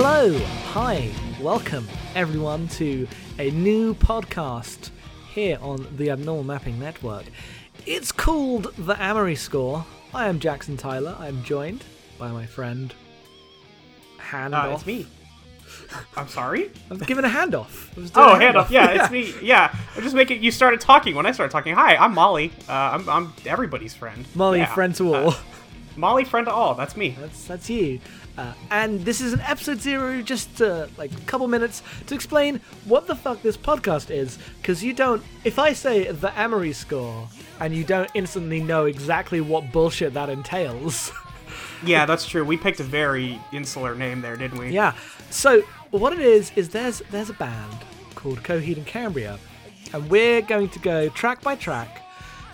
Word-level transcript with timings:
Hello, 0.00 0.38
hi, 0.72 1.10
welcome 1.40 1.84
everyone 2.14 2.68
to 2.68 3.08
a 3.40 3.50
new 3.50 3.94
podcast 3.94 4.90
here 5.34 5.58
on 5.60 5.88
the 5.96 6.10
Abnormal 6.10 6.44
Mapping 6.44 6.78
Network. 6.78 7.24
It's 7.84 8.12
called 8.12 8.72
The 8.76 8.94
Amory 9.02 9.34
Score. 9.34 9.84
I 10.14 10.28
am 10.28 10.38
Jackson 10.38 10.76
Tyler. 10.76 11.16
I'm 11.18 11.42
joined 11.42 11.82
by 12.16 12.30
my 12.30 12.46
friend. 12.46 12.94
Hand 14.18 14.54
Uh, 14.54 14.70
it's 14.74 14.86
me. 14.86 15.06
I'm 16.16 16.28
sorry. 16.28 16.70
I'm 16.90 16.98
giving 16.98 17.24
a 17.24 17.28
handoff. 17.28 17.96
I 17.96 18.00
was 18.00 18.10
doing 18.12 18.26
Oh, 18.28 18.34
a 18.34 18.38
hand 18.38 18.56
off. 18.56 18.70
Yeah, 18.70 19.02
it's 19.02 19.10
me. 19.12 19.34
Yeah, 19.42 19.74
I'm 19.96 20.02
just 20.04 20.14
making. 20.14 20.44
You 20.44 20.52
started 20.52 20.80
talking 20.80 21.16
when 21.16 21.26
I 21.26 21.32
started 21.32 21.50
talking. 21.50 21.74
Hi, 21.74 21.96
I'm 21.96 22.14
Molly. 22.14 22.52
Uh, 22.68 22.72
I'm, 22.72 23.08
I'm 23.08 23.32
everybody's 23.46 23.94
friend. 23.94 24.26
Molly, 24.36 24.58
Yeah. 24.60 24.72
friend 24.74 24.94
to 24.94 25.14
all. 25.14 25.30
Uh, 25.30 25.34
Molly, 25.98 26.24
friend 26.24 26.46
to 26.46 26.52
all. 26.52 26.74
That's 26.74 26.96
me. 26.96 27.16
That's 27.20 27.44
that's 27.44 27.68
you. 27.68 28.00
Uh, 28.36 28.54
and 28.70 29.00
this 29.04 29.20
is 29.20 29.32
an 29.32 29.40
episode 29.40 29.80
zero, 29.80 30.22
just 30.22 30.62
uh, 30.62 30.86
like 30.96 31.10
a 31.12 31.20
couple 31.22 31.48
minutes 31.48 31.82
to 32.06 32.14
explain 32.14 32.60
what 32.84 33.08
the 33.08 33.16
fuck 33.16 33.42
this 33.42 33.56
podcast 33.56 34.10
is, 34.10 34.38
because 34.62 34.82
you 34.84 34.92
don't. 34.92 35.22
If 35.44 35.58
I 35.58 35.72
say 35.72 36.10
the 36.10 36.32
Amory 36.40 36.72
score, 36.72 37.28
and 37.58 37.74
you 37.74 37.82
don't 37.82 38.08
instantly 38.14 38.60
know 38.60 38.84
exactly 38.86 39.40
what 39.40 39.72
bullshit 39.72 40.14
that 40.14 40.28
entails, 40.30 41.10
Yeah, 41.84 42.06
that's 42.06 42.26
true. 42.26 42.44
We 42.44 42.56
picked 42.56 42.80
a 42.80 42.84
very 42.84 43.40
insular 43.52 43.94
name 43.94 44.20
there, 44.20 44.36
didn't 44.36 44.58
we? 44.58 44.70
yeah. 44.70 44.94
So 45.30 45.62
what 45.90 46.12
it 46.12 46.20
is 46.20 46.52
is 46.56 46.68
there's 46.68 47.00
there's 47.10 47.30
a 47.30 47.34
band 47.34 47.76
called 48.14 48.42
Coheed 48.44 48.76
and 48.76 48.86
Cambria, 48.86 49.38
and 49.92 50.08
we're 50.08 50.42
going 50.42 50.68
to 50.70 50.78
go 50.78 51.08
track 51.08 51.42
by 51.42 51.56
track 51.56 52.02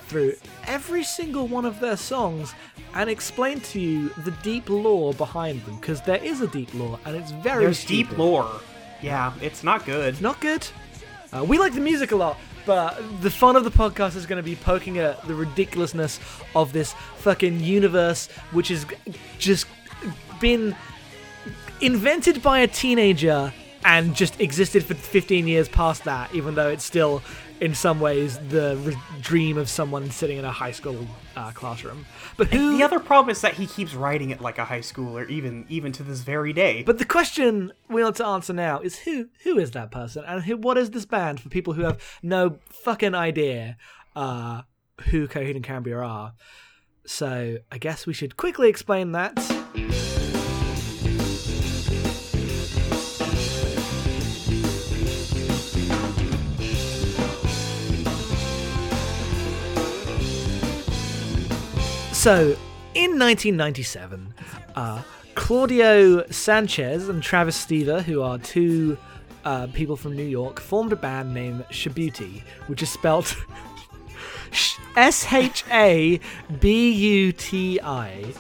through 0.08 0.34
every 0.66 1.02
single 1.02 1.46
one 1.46 1.64
of 1.64 1.80
their 1.80 1.96
songs 1.96 2.54
and 2.94 3.10
explain 3.10 3.60
to 3.60 3.80
you 3.80 4.08
the 4.24 4.30
deep 4.42 4.68
lore 4.68 5.12
behind 5.14 5.64
them 5.64 5.76
because 5.76 6.00
there 6.02 6.22
is 6.22 6.40
a 6.40 6.46
deep 6.48 6.72
lore 6.74 6.98
and 7.04 7.16
it's 7.16 7.30
very 7.30 7.64
There's 7.64 7.84
deep 7.84 8.16
lore. 8.16 8.48
Yeah, 9.02 9.32
it's 9.40 9.62
not 9.62 9.84
good. 9.84 10.20
not 10.20 10.40
good. 10.40 10.66
Uh, 11.32 11.44
we 11.44 11.58
like 11.58 11.74
the 11.74 11.80
music 11.80 12.12
a 12.12 12.16
lot, 12.16 12.38
but 12.64 12.96
the 13.20 13.30
fun 13.30 13.56
of 13.56 13.64
the 13.64 13.70
podcast 13.70 14.16
is 14.16 14.24
going 14.24 14.36
to 14.36 14.42
be 14.42 14.56
poking 14.56 14.98
at 14.98 15.22
the 15.26 15.34
ridiculousness 15.34 16.20
of 16.54 16.72
this 16.72 16.94
fucking 17.18 17.60
universe, 17.60 18.28
which 18.52 18.68
has 18.68 18.86
just 19.38 19.66
been 20.40 20.74
invented 21.80 22.42
by 22.42 22.60
a 22.60 22.66
teenager 22.66 23.52
and 23.84 24.14
just 24.14 24.40
existed 24.40 24.84
for 24.84 24.94
15 24.94 25.46
years 25.46 25.68
past 25.68 26.04
that, 26.04 26.34
even 26.34 26.54
though 26.54 26.68
it's 26.70 26.84
still, 26.84 27.22
in 27.64 27.74
some 27.74 27.98
ways, 27.98 28.38
the 28.50 28.76
re- 28.82 28.96
dream 29.22 29.56
of 29.56 29.70
someone 29.70 30.10
sitting 30.10 30.36
in 30.36 30.44
a 30.44 30.52
high 30.52 30.70
school 30.70 31.06
uh, 31.34 31.50
classroom. 31.52 32.04
But 32.36 32.48
who? 32.48 32.76
The 32.76 32.84
other 32.84 33.00
problem 33.00 33.30
is 33.30 33.40
that 33.40 33.54
he 33.54 33.66
keeps 33.66 33.94
writing 33.94 34.28
it 34.28 34.42
like 34.42 34.58
a 34.58 34.66
high 34.66 34.80
schooler, 34.80 35.26
even 35.30 35.64
even 35.70 35.90
to 35.92 36.02
this 36.02 36.20
very 36.20 36.52
day. 36.52 36.82
But 36.82 36.98
the 36.98 37.06
question 37.06 37.72
we 37.88 38.02
want 38.02 38.16
to 38.16 38.26
answer 38.26 38.52
now 38.52 38.80
is 38.80 38.98
who 38.98 39.30
who 39.44 39.58
is 39.58 39.70
that 39.70 39.90
person 39.90 40.24
and 40.26 40.42
who 40.42 40.58
what 40.58 40.76
is 40.76 40.90
this 40.90 41.06
band 41.06 41.40
for 41.40 41.48
people 41.48 41.72
who 41.72 41.84
have 41.84 42.02
no 42.22 42.58
fucking 42.68 43.14
idea 43.14 43.78
uh, 44.14 44.60
who 45.08 45.26
Coheed 45.26 45.56
and 45.56 45.64
Cambria 45.64 46.00
are. 46.00 46.34
So 47.06 47.56
I 47.72 47.78
guess 47.78 48.06
we 48.06 48.12
should 48.12 48.36
quickly 48.36 48.68
explain 48.68 49.12
that. 49.12 49.63
So, 62.24 62.56
in 62.94 63.18
1997, 63.18 64.32
uh, 64.76 65.02
Claudio 65.34 66.26
Sanchez 66.28 67.10
and 67.10 67.22
Travis 67.22 67.62
Stever, 67.62 68.00
who 68.00 68.22
are 68.22 68.38
two 68.38 68.96
uh, 69.44 69.66
people 69.74 69.94
from 69.94 70.16
New 70.16 70.24
York, 70.24 70.58
formed 70.58 70.94
a 70.94 70.96
band 70.96 71.34
named 71.34 71.66
Shabutie, 71.70 72.40
which 72.66 72.82
is 72.82 72.88
spelled 72.88 73.36
S 74.96 75.30
H 75.34 75.64
A 75.70 76.18
B 76.60 76.92
U 76.92 77.32
T 77.32 77.78
I. 77.82 78.32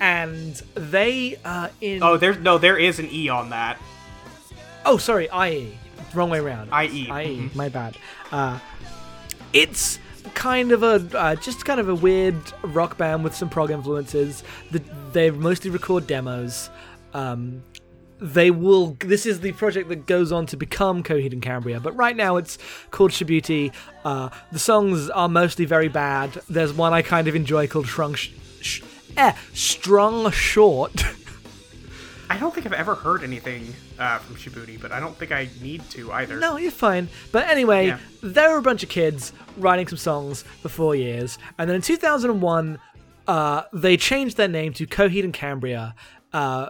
And 0.00 0.54
they 0.74 1.36
uh, 1.44 1.68
in 1.82 2.02
oh, 2.02 2.16
there's 2.16 2.38
no, 2.38 2.56
there 2.56 2.78
is 2.78 2.98
an 2.98 3.10
e 3.12 3.28
on 3.28 3.50
that. 3.50 3.78
Oh, 4.86 4.96
sorry, 4.96 5.28
IE. 5.46 5.76
Wrong 6.14 6.30
way 6.30 6.38
around. 6.38 6.70
IE, 6.70 7.02
IE, 7.02 7.06
mhm. 7.06 7.54
my 7.54 7.68
bad. 7.68 7.98
Uh, 8.32 8.58
it's 9.52 9.98
kind 10.34 10.72
of 10.72 10.82
a 10.82 11.06
uh, 11.16 11.34
just 11.36 11.64
kind 11.64 11.80
of 11.80 11.88
a 11.88 11.94
weird 11.94 12.36
rock 12.62 12.96
band 12.96 13.24
with 13.24 13.34
some 13.34 13.48
prog 13.48 13.70
influences. 13.70 14.42
The, 14.70 14.82
they 15.12 15.30
mostly 15.30 15.70
record 15.70 16.06
demos. 16.06 16.70
Um, 17.14 17.62
they 18.18 18.50
will. 18.50 18.96
This 19.00 19.26
is 19.26 19.40
the 19.40 19.52
project 19.52 19.88
that 19.90 20.06
goes 20.06 20.32
on 20.32 20.46
to 20.46 20.56
become 20.56 21.02
Coheed 21.02 21.32
and 21.32 21.42
Cambria, 21.42 21.80
but 21.80 21.94
right 21.96 22.16
now 22.16 22.36
it's 22.36 22.58
called 22.90 23.10
Shabutie. 23.10 23.72
Uh, 24.04 24.30
the 24.52 24.58
songs 24.58 25.10
are 25.10 25.28
mostly 25.28 25.64
very 25.64 25.88
bad. 25.88 26.30
There's 26.48 26.72
one 26.72 26.92
I 26.92 27.02
kind 27.02 27.28
of 27.28 27.36
enjoy 27.36 27.66
called 27.66 27.86
Shrunk, 27.86 28.16
sh- 28.16 28.30
sh- 28.60 28.82
eh, 29.16 29.34
Strung 29.52 30.30
Short. 30.30 31.04
I 32.36 32.38
don't 32.38 32.54
think 32.54 32.66
I've 32.66 32.72
ever 32.74 32.94
heard 32.94 33.22
anything 33.22 33.74
uh, 33.98 34.18
from 34.18 34.36
Shabutie, 34.36 34.78
but 34.80 34.92
I 34.92 35.00
don't 35.00 35.16
think 35.16 35.32
I 35.32 35.48
need 35.62 35.88
to 35.90 36.12
either. 36.12 36.38
No, 36.38 36.58
you're 36.58 36.70
fine. 36.70 37.08
But 37.32 37.48
anyway, 37.48 37.86
Yeah. 37.88 37.98
there 38.22 38.50
were 38.52 38.58
a 38.58 38.62
bunch 38.62 38.82
of 38.82 38.88
kids 38.90 39.32
writing 39.56 39.88
some 39.88 39.96
songs 39.98 40.42
for 40.60 40.68
four 40.68 40.94
years, 40.94 41.38
and 41.58 41.68
then 41.68 41.76
in 41.76 41.82
2001, 41.82 42.78
uh, 43.26 43.62
they 43.72 43.96
changed 43.96 44.36
their 44.36 44.48
name 44.48 44.72
to 44.74 44.86
Coheed 44.86 45.24
and 45.24 45.32
Cambria. 45.32 45.94
Uh, 46.32 46.68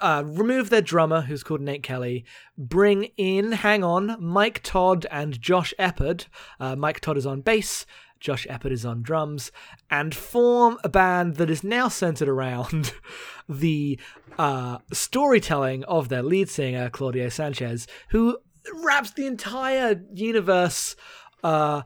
uh, 0.00 0.22
remove 0.26 0.70
their 0.70 0.80
drummer, 0.80 1.20
who's 1.22 1.42
called 1.42 1.60
Nate 1.60 1.82
Kelley. 1.82 2.24
Bring 2.56 3.04
in, 3.18 3.52
hang 3.52 3.84
on, 3.84 4.16
Mike 4.18 4.62
Todd 4.62 5.04
and 5.10 5.38
Josh 5.40 5.74
Eppard. 5.78 6.26
Uh, 6.58 6.74
Mike 6.76 7.00
Todd 7.00 7.18
is 7.18 7.26
on 7.26 7.42
bass. 7.42 7.84
Josh 8.20 8.46
Eppard 8.48 8.70
is 8.70 8.84
on 8.84 9.02
drums, 9.02 9.50
and 9.90 10.14
form 10.14 10.78
a 10.84 10.88
band 10.88 11.36
that 11.36 11.50
is 11.50 11.64
now 11.64 11.88
centered 11.88 12.28
around 12.28 12.92
the 13.48 13.98
uh, 14.38 14.78
storytelling 14.92 15.84
of 15.84 16.08
their 16.08 16.22
lead 16.22 16.48
singer 16.48 16.90
Claudio 16.90 17.30
Sanchez, 17.30 17.86
who 18.10 18.38
wraps 18.84 19.10
the 19.12 19.26
entire 19.26 20.02
universe, 20.12 20.94
uh, 21.42 21.82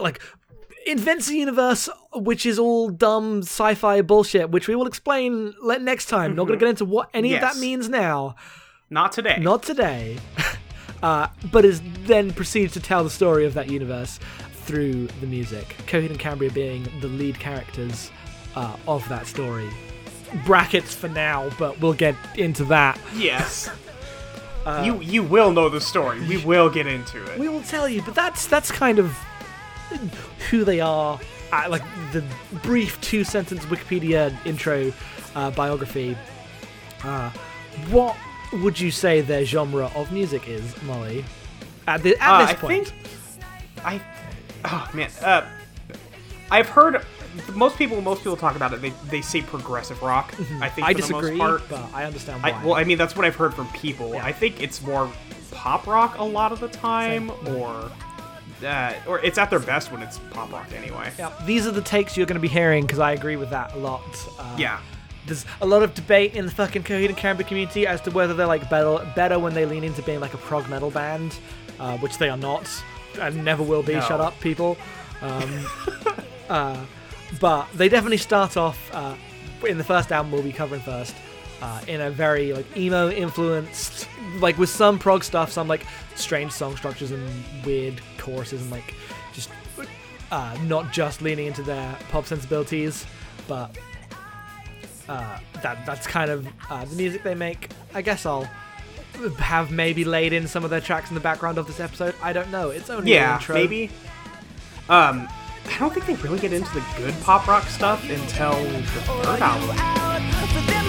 like 0.00 0.20
invents 0.86 1.28
a 1.28 1.34
universe 1.34 1.88
which 2.14 2.44
is 2.46 2.58
all 2.58 2.88
dumb 2.88 3.40
sci-fi 3.40 4.02
bullshit, 4.02 4.50
which 4.50 4.68
we 4.68 4.74
will 4.74 4.86
explain 4.86 5.54
next 5.62 6.06
time. 6.06 6.34
Not 6.34 6.46
going 6.46 6.58
to 6.58 6.64
get 6.64 6.70
into 6.70 6.84
what 6.84 7.10
any 7.14 7.34
of 7.34 7.40
that 7.40 7.56
means 7.56 7.88
now. 7.88 8.36
Not 8.90 9.12
today. 9.12 9.38
Not 9.40 9.62
today. 9.62 10.18
uh, 11.02 11.28
but 11.50 11.64
is 11.64 11.82
then 12.04 12.32
proceeds 12.32 12.72
to 12.74 12.80
tell 12.80 13.04
the 13.04 13.10
story 13.10 13.44
of 13.46 13.54
that 13.54 13.70
universe 13.70 14.18
through 14.64 15.06
the 15.20 15.26
music. 15.26 15.76
Coheed 15.86 16.10
and 16.10 16.18
Cambria 16.18 16.50
being 16.50 16.86
the 17.00 17.08
lead 17.08 17.38
characters 17.38 18.10
uh, 18.56 18.76
of 18.88 19.06
that 19.08 19.26
story. 19.26 19.68
Brackets 20.46 20.94
for 20.94 21.08
now, 21.08 21.50
but 21.58 21.80
we'll 21.80 21.92
get 21.92 22.14
into 22.36 22.64
that. 22.66 22.98
Yes. 23.14 23.70
you 24.82 25.00
you 25.00 25.22
will 25.22 25.52
know 25.52 25.68
the 25.68 25.80
story. 25.80 26.20
We 26.26 26.36
will 26.44 26.70
get 26.70 26.86
into 26.86 27.22
it. 27.32 27.38
We 27.38 27.48
will 27.48 27.62
tell 27.62 27.88
you, 27.88 28.02
but 28.02 28.14
that's 28.14 28.46
that's 28.46 28.70
kind 28.72 28.98
of 28.98 29.16
who 30.50 30.64
they 30.64 30.80
are. 30.80 31.20
Uh, 31.52 31.66
like 31.68 31.82
the 32.12 32.24
brief 32.62 33.00
two 33.00 33.22
sentence 33.22 33.64
Wikipedia 33.66 34.34
intro 34.46 34.92
uh, 35.36 35.50
biography. 35.52 36.16
Uh, 37.04 37.30
what 37.90 38.16
would 38.54 38.80
you 38.80 38.90
say 38.90 39.20
their 39.20 39.44
genre 39.44 39.90
of 39.94 40.10
music 40.10 40.48
is, 40.48 40.80
Molly? 40.82 41.24
At, 41.86 42.02
the, 42.02 42.16
at 42.16 42.28
Uh, 42.30 42.38
this 42.46 42.50
I 42.50 42.54
point, 42.54 42.86
think 42.88 43.84
I 43.84 43.98
oh 44.64 44.90
man, 44.94 45.10
uh, 45.22 45.46
I've 46.50 46.68
heard 46.68 47.04
most 47.54 47.76
people 47.76 48.00
most 48.00 48.18
people 48.22 48.36
talk 48.36 48.56
about 48.56 48.72
it. 48.72 48.80
They 48.82 48.90
they 49.08 49.20
say 49.20 49.40
progressive 49.42 50.00
rock. 50.02 50.32
I 50.34 50.36
think 50.36 50.48
Mm-hmm. 50.48 50.62
I 50.62 50.68
for 50.70 50.84
the 50.94 50.94
disagree, 50.94 51.36
most 51.36 51.68
part. 51.68 51.70
but 51.70 51.94
I 51.94 52.04
understand 52.04 52.42
why. 52.42 52.50
I, 52.50 52.64
well, 52.64 52.74
I 52.74 52.84
mean 52.84 52.98
that's 52.98 53.16
what 53.16 53.24
I've 53.24 53.36
heard 53.36 53.54
from 53.54 53.68
people. 53.68 54.10
Yeah. 54.14 54.24
I 54.24 54.32
think 54.32 54.62
it's 54.62 54.82
more 54.82 55.10
pop 55.50 55.86
rock 55.86 56.18
a 56.18 56.24
lot 56.24 56.52
of 56.52 56.60
the 56.60 56.68
time, 56.68 57.30
or 57.56 57.90
uh, 58.64 58.92
or 59.06 59.18
it's 59.20 59.38
at 59.38 59.50
their 59.50 59.58
best 59.58 59.90
when 59.92 60.02
it's 60.02 60.18
pop 60.30 60.52
rock 60.52 60.68
anyway. 60.74 61.10
yeah, 61.18 61.32
these 61.44 61.66
are 61.66 61.70
the 61.72 61.82
takes 61.82 62.16
you're 62.16 62.26
going 62.26 62.36
to 62.36 62.40
be 62.40 62.48
hearing 62.48 62.82
because 62.84 62.98
I 62.98 63.12
agree 63.12 63.36
with 63.36 63.50
that 63.50 63.74
a 63.74 63.78
lot. 63.78 64.02
Uh, 64.38 64.56
Yeah. 64.58 64.80
There's 65.26 65.46
a 65.62 65.66
lot 65.66 65.82
of 65.82 65.94
debate 65.94 66.34
in 66.34 66.44
the 66.44 66.52
fucking 66.52 66.82
Coheed 66.82 67.06
and 67.08 67.16
Cambria 67.16 67.48
community 67.48 67.86
as 67.86 67.98
to 68.02 68.10
whether 68.10 68.34
they're 68.34 68.46
like 68.46 68.68
better, 68.68 68.98
better 69.16 69.38
when 69.38 69.54
they 69.54 69.64
lean 69.64 69.82
into 69.82 70.02
being 70.02 70.20
like 70.20 70.34
a 70.34 70.36
prog 70.36 70.68
metal 70.68 70.90
band, 70.90 71.34
uh, 71.80 71.96
which 71.96 72.18
they 72.18 72.28
are 72.28 72.36
not 72.36 72.68
and 73.18 73.44
never 73.44 73.62
will 73.62 73.82
be. 73.82 73.94
No. 73.94 74.00
Shut 74.00 74.20
up, 74.20 74.38
people. 74.40 74.76
Um, 75.20 75.66
uh, 76.48 76.84
but 77.40 77.66
they 77.74 77.88
definitely 77.88 78.18
start 78.18 78.56
off 78.56 78.90
uh, 78.94 79.14
in 79.66 79.78
the 79.78 79.84
first 79.84 80.12
album 80.12 80.32
we'll 80.32 80.42
be 80.42 80.52
covering 80.52 80.82
first. 80.82 81.14
Uh, 81.62 81.80
in 81.88 82.00
a 82.00 82.10
very 82.10 82.52
like 82.52 82.76
emo 82.76 83.08
influenced, 83.10 84.06
like 84.38 84.58
with 84.58 84.68
some 84.68 84.98
prog 84.98 85.24
stuff, 85.24 85.50
some 85.50 85.66
like 85.66 85.86
strange 86.14 86.52
song 86.52 86.76
structures 86.76 87.10
and 87.10 87.26
weird 87.64 88.00
choruses 88.18 88.60
and 88.60 88.70
like 88.70 88.94
just 89.32 89.50
uh, 90.30 90.56
not 90.64 90.92
just 90.92 91.22
leaning 91.22 91.46
into 91.46 91.62
their 91.62 91.96
pop 92.10 92.26
sensibilities, 92.26 93.06
but 93.48 93.76
uh, 95.08 95.38
that 95.62 95.86
that's 95.86 96.06
kind 96.06 96.30
of 96.30 96.46
uh, 96.70 96.84
the 96.84 96.96
music 96.96 97.22
they 97.22 97.34
make. 97.34 97.70
I 97.94 98.02
guess 98.02 98.26
I'll 98.26 98.48
have 99.38 99.70
maybe 99.70 100.04
laid 100.04 100.32
in 100.32 100.46
some 100.46 100.64
of 100.64 100.70
their 100.70 100.80
tracks 100.80 101.08
in 101.10 101.14
the 101.14 101.20
background 101.20 101.58
of 101.58 101.66
this 101.66 101.80
episode. 101.80 102.14
I 102.22 102.32
don't 102.32 102.50
know. 102.50 102.70
It's 102.70 102.90
only 102.90 103.12
an 103.12 103.18
Yeah, 103.22 103.36
intro. 103.36 103.54
maybe. 103.54 103.90
Um, 104.88 105.28
I 105.66 105.78
don't 105.78 105.92
think 105.94 106.06
they 106.06 106.14
really 106.22 106.38
get 106.38 106.52
into 106.52 106.72
the 106.74 106.84
good 106.96 107.14
pop 107.22 107.46
rock 107.46 107.64
stuff 107.68 108.02
until 108.10 108.52
the 108.64 108.82
third 108.82 109.40
album. 109.40 110.84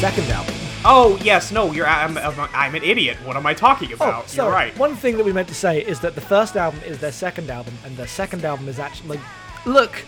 Second 0.00 0.30
album. 0.30 0.57
Oh 0.84 1.18
yes, 1.22 1.50
no, 1.52 1.72
you're. 1.72 1.86
I'm, 1.86 2.16
I'm, 2.16 2.74
an 2.74 2.82
idiot. 2.84 3.16
What 3.24 3.36
am 3.36 3.46
I 3.46 3.52
talking 3.54 3.90
Oh, 3.92 3.96
about? 3.96 4.28
so 4.28 4.44
you're 4.44 4.52
right. 4.52 4.76
one 4.78 4.94
thing 4.96 5.16
that 5.16 5.24
we 5.24 5.32
meant 5.32 5.48
to 5.48 5.54
say 5.54 5.80
is 5.82 6.00
that 6.00 6.14
the 6.14 6.20
first 6.20 6.56
album 6.56 6.80
is 6.86 6.98
their 6.98 7.12
second 7.12 7.50
album, 7.50 7.74
and 7.84 7.96
their 7.96 8.06
second 8.06 8.44
album 8.44 8.68
is 8.68 8.78
actually 8.78 9.18
like, 9.18 9.26
look. 9.66 10.04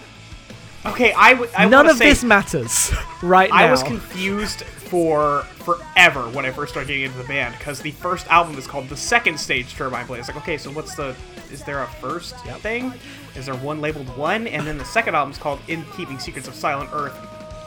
Okay, 0.86 1.12
I 1.12 1.34
would. 1.34 1.50
None 1.68 1.88
of 1.90 1.96
say, 1.98 2.08
this 2.08 2.24
matters 2.24 2.92
right 3.22 3.50
now. 3.50 3.56
I 3.56 3.70
was 3.70 3.82
confused 3.82 4.62
for 4.62 5.42
forever 5.64 6.22
when 6.30 6.46
I 6.46 6.50
first 6.50 6.72
started 6.72 6.86
getting 6.88 7.02
into 7.04 7.18
the 7.18 7.24
band 7.24 7.54
because 7.58 7.80
the 7.82 7.90
first 7.90 8.26
album 8.28 8.56
is 8.56 8.66
called 8.66 8.88
the 8.88 8.96
Second 8.96 9.38
Stage 9.38 9.74
Turbine 9.74 10.06
Blade. 10.06 10.20
It's 10.20 10.28
like, 10.28 10.38
okay, 10.38 10.56
so 10.56 10.70
what's 10.70 10.94
the? 10.94 11.14
Is 11.52 11.62
there 11.64 11.82
a 11.82 11.86
first 11.86 12.34
Yep. 12.46 12.60
thing? 12.60 12.94
Is 13.36 13.46
there 13.46 13.56
one 13.56 13.80
labeled 13.80 14.16
one? 14.16 14.46
And 14.46 14.64
then 14.66 14.78
the 14.78 14.84
second 14.84 15.16
album 15.16 15.32
is 15.32 15.38
called 15.38 15.58
In 15.68 15.84
Keeping 15.96 16.18
Secrets 16.18 16.46
of 16.48 16.54
Silent 16.54 16.88
Earth: 16.94 17.14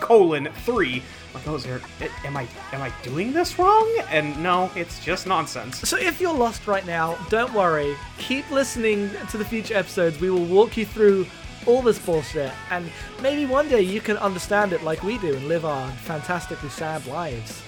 colon 0.04 0.50
three. 0.66 1.02
Like, 1.34 1.48
oh, 1.48 1.56
is 1.56 1.64
there? 1.64 1.82
Am 2.26 2.38
I 2.38 2.48
am 2.74 2.82
I 2.82 2.92
doing 3.02 3.34
this 3.34 3.58
wrong? 3.58 3.88
And 4.10 4.42
no, 4.44 4.70
it's 4.76 5.04
just 5.04 5.26
nonsense. 5.26 5.78
So 5.90 5.98
if 5.98 6.22
you're 6.22 6.34
lost 6.34 6.68
right 6.68 6.86
now, 6.86 7.16
don't 7.30 7.54
worry. 7.54 7.96
Keep 8.20 8.52
listening 8.52 9.10
to 9.32 9.38
the 9.38 9.46
future 9.46 9.76
episodes. 9.76 10.20
We 10.20 10.30
will 10.30 10.46
walk 10.46 10.78
you 10.78 10.86
through 10.86 11.26
all 11.66 11.82
this 11.82 11.98
bullshit, 11.98 12.52
and 12.72 12.92
maybe 13.22 13.46
one 13.46 13.70
day 13.70 13.82
you 13.82 14.02
can 14.02 14.18
understand 14.18 14.74
it 14.74 14.84
like 14.84 15.02
we 15.02 15.18
do 15.20 15.34
and 15.36 15.48
live 15.48 15.64
our 15.66 15.90
fantastically 15.92 16.70
sad 16.70 17.06
lives. 17.08 17.64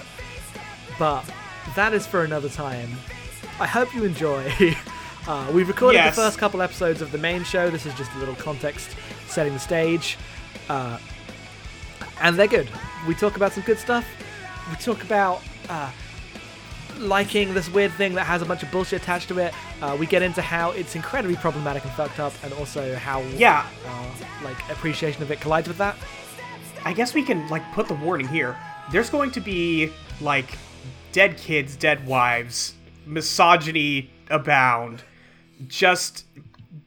But 0.98 1.24
that 1.74 1.92
is 1.94 2.06
for 2.06 2.22
another 2.24 2.48
time. 2.50 2.90
I 3.58 3.66
hope 3.66 3.94
you 3.94 4.04
enjoy. 4.04 4.52
Uh, 5.28 5.44
we've 5.52 5.66
recorded 5.66 5.96
Yes. 5.98 6.14
the 6.14 6.22
first 6.22 6.38
couple 6.38 6.62
episodes 6.62 7.02
of 7.02 7.10
the 7.10 7.18
main 7.18 7.42
show. 7.42 7.68
This 7.68 7.84
is 7.84 7.92
just 7.94 8.12
a 8.14 8.18
little 8.18 8.36
context 8.36 8.94
setting 9.26 9.54
the 9.54 9.58
stage. 9.58 10.16
Uh, 10.68 10.98
and 12.20 12.36
they're 12.38 12.46
good. 12.46 12.68
We 13.06 13.14
talk 13.14 13.36
about 13.36 13.52
some 13.52 13.64
good 13.64 13.78
stuff. 13.78 14.06
We 14.70 14.76
talk 14.76 15.02
about 15.02 15.42
uh, 15.68 15.90
liking 16.98 17.54
this 17.54 17.68
weird 17.68 17.92
thing 17.92 18.14
that 18.14 18.24
has 18.24 18.42
a 18.42 18.44
bunch 18.44 18.62
of 18.62 18.70
bullshit 18.70 19.02
attached 19.02 19.28
to 19.28 19.38
it. 19.38 19.54
Uh, 19.82 19.96
we 19.98 20.06
get 20.06 20.22
into 20.22 20.42
how 20.42 20.70
it's 20.72 20.96
incredibly 20.96 21.36
problematic 21.36 21.84
and 21.84 21.92
fucked 21.92 22.18
up, 22.18 22.32
and 22.42 22.52
also 22.54 22.94
how 22.96 23.20
Yeah, 23.36 23.66
uh, 23.86 24.10
like 24.44 24.58
appreciation 24.70 25.22
of 25.22 25.30
it 25.30 25.40
collides 25.40 25.68
with 25.68 25.78
that. 25.78 25.96
I 26.84 26.92
guess 26.92 27.14
we 27.14 27.22
can 27.22 27.48
like 27.48 27.70
put 27.72 27.88
the 27.88 27.94
warning 27.94 28.28
here. 28.28 28.56
There's 28.90 29.10
going 29.10 29.30
to 29.32 29.40
be 29.40 29.92
like 30.20 30.56
dead 31.12 31.36
kids, 31.36 31.76
dead 31.76 32.06
wives, 32.06 32.74
misogyny 33.04 34.10
abound. 34.30 35.02
Just 35.66 36.24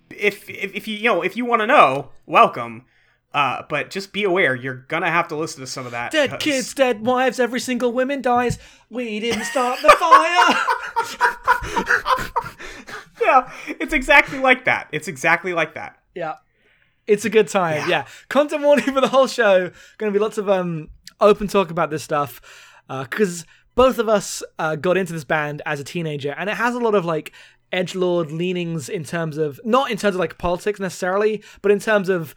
if 0.09 0.49
if, 0.49 0.73
if 0.73 0.87
you 0.87 0.95
you 0.95 1.03
know 1.05 1.21
if 1.21 1.35
you 1.37 1.45
want 1.45 1.61
to 1.61 1.67
know, 1.67 2.09
welcome. 2.25 2.85
Uh, 3.33 3.61
but 3.69 3.91
just 3.91 4.11
be 4.11 4.23
aware, 4.23 4.55
you're 4.55 4.85
gonna 4.87 5.09
have 5.11 5.27
to 5.27 5.35
listen 5.35 5.61
to 5.61 5.67
some 5.67 5.85
of 5.85 5.91
that. 5.91 6.11
Dead 6.11 6.31
'cause- 6.31 6.41
kids, 6.41 6.73
dead 6.73 7.05
wives, 7.05 7.39
every 7.39 7.59
single 7.59 7.91
woman 7.91 8.21
dies. 8.21 8.57
We 8.89 9.19
didn't 9.19 9.43
start 9.45 9.79
the 9.81 9.89
fire. 9.89 10.55
Yeah, 13.21 13.51
it's 13.67 13.93
exactly 13.93 14.39
like 14.39 14.65
that. 14.65 14.87
It's 14.91 15.07
exactly 15.07 15.53
like 15.53 15.75
that. 15.75 15.97
yeah, 16.15 16.35
it's 17.05 17.25
a 17.25 17.29
good 17.29 17.47
time. 17.47 17.75
Yeah. 17.81 17.87
Yeah. 17.87 18.05
content 18.29 18.63
warning 18.63 18.85
for 18.85 19.01
the 19.01 19.07
whole 19.09 19.27
show. 19.27 19.69
Going 19.97 20.11
to 20.11 20.17
be 20.17 20.21
lots 20.23 20.37
of 20.37 20.49
um 20.49 20.89
open 21.19 21.47
talk 21.47 21.69
about 21.69 21.89
this 21.91 22.01
stuff 22.01 22.41
because 22.87 23.45
both 23.75 23.99
of 23.99 24.09
us 24.09 24.41
uh, 24.57 24.75
got 24.77 24.97
into 24.97 25.13
this 25.13 25.25
band 25.25 25.61
as 25.65 25.79
a 25.79 25.83
teenager, 25.83 26.33
and 26.37 26.49
it 26.49 26.55
has 26.55 26.73
a 26.75 26.79
lot 26.79 26.95
of 26.95 27.05
like 27.05 27.31
edge 27.71 27.93
lord 27.93 28.31
leanings 28.31 28.89
in 28.89 29.03
terms 29.03 29.37
of 29.37 29.59
not 29.63 29.91
in 29.91 29.97
terms 29.97 30.15
of 30.15 30.19
like 30.19 30.37
politics 30.39 30.79
necessarily, 30.79 31.43
but 31.61 31.71
in 31.71 31.79
terms 31.79 32.09
of 32.09 32.33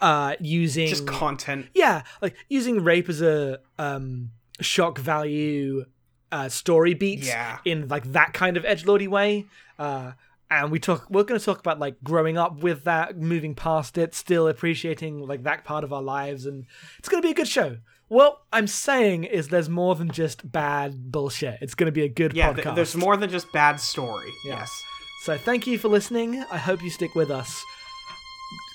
uh 0.00 0.34
using 0.40 0.88
Just 0.88 1.06
content. 1.06 1.66
yeah, 1.74 2.02
like 2.22 2.34
using 2.48 2.82
rape 2.84 3.08
as 3.08 3.20
a 3.22 3.60
um 3.78 4.30
shock 4.60 4.98
value 4.98 5.84
uh 6.32 6.48
story 6.48 6.94
beats 6.94 7.26
Yeah. 7.26 7.58
in 7.64 7.88
like 7.88 8.12
that 8.12 8.32
kind 8.32 8.56
of 8.56 8.64
edgelordy 8.64 9.08
way. 9.08 9.46
Uh 9.78 10.12
and 10.50 10.70
we 10.72 10.78
talk 10.80 11.06
we're 11.10 11.24
gonna 11.24 11.40
talk 11.40 11.58
about 11.60 11.78
like 11.78 11.96
growing 12.02 12.36
up 12.38 12.60
with 12.62 12.84
that, 12.84 13.16
moving 13.18 13.54
past 13.54 13.96
it, 13.98 14.14
still 14.14 14.48
appreciating 14.48 15.20
like 15.26 15.42
that 15.44 15.64
part 15.64 15.84
of 15.84 15.92
our 15.92 16.02
lives 16.02 16.46
and 16.46 16.66
it's 16.98 17.08
gonna 17.08 17.22
be 17.22 17.30
a 17.30 17.34
good 17.34 17.48
show. 17.48 17.78
What 18.08 18.40
I'm 18.52 18.66
saying 18.66 19.24
is 19.24 19.48
there's 19.48 19.68
more 19.68 19.94
than 19.94 20.10
just 20.10 20.50
bad 20.50 21.12
bullshit. 21.12 21.58
It's 21.60 21.74
gonna 21.76 21.92
be 21.92 22.02
a 22.02 22.08
good 22.08 22.32
Yeah, 22.34 22.52
podcast. 22.52 22.62
th- 22.62 22.74
there's 22.74 22.96
more 22.96 23.16
than 23.16 23.30
just 23.30 23.52
bad 23.52 23.78
story. 23.80 24.30
Yeah. 24.44 24.58
Yes. 24.60 24.82
So 25.22 25.36
thank 25.38 25.66
you 25.66 25.78
for 25.78 25.88
listening. 25.88 26.42
I 26.50 26.58
hope 26.58 26.82
you 26.82 26.90
stick 26.90 27.14
with 27.14 27.30
us. 27.30 27.62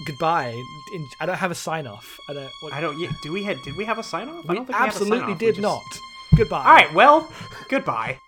Goodbye. 0.06 0.62
I 1.20 1.26
don't 1.26 1.38
have 1.38 1.52
a 1.52 1.56
sign 1.56 1.88
off. 1.88 2.20
I 2.30 2.34
don't. 2.34 2.50
What, 2.62 2.74
I 2.74 2.82
don't. 2.82 3.00
Yeah, 3.00 3.12
do 3.22 3.32
we 3.32 3.44
had? 3.44 3.62
Did 3.64 3.76
we 3.76 3.86
have 3.86 3.98
a 3.98 4.04
sign 4.04 4.30
off? 4.30 4.50
I 4.50 4.54
don't 4.54 4.66
think 4.66 4.70
we 4.70 4.74
have 4.74 4.84
a 4.84 4.88
absolutely. 4.88 5.34
We 5.34 5.40
did 5.40 5.56
just- 5.56 5.62
not. 5.62 5.84
Goodbye. 6.36 6.66
All 6.66 6.74
right. 6.74 6.94
Well, 6.94 7.32
goodbye. 7.70 8.20